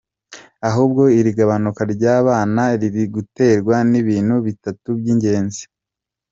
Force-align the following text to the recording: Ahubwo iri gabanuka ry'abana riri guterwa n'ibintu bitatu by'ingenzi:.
Ahubwo 0.69 1.01
iri 1.19 1.31
gabanuka 1.37 1.81
ry'abana 1.93 2.61
riri 2.79 3.03
guterwa 3.15 3.75
n'ibintu 3.91 4.35
bitatu 4.47 4.87
by'ingenzi:. 4.99 5.63